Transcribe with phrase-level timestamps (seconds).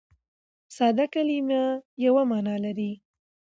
[0.77, 1.63] ساده کلیمه
[2.05, 2.91] یوه مانا لري.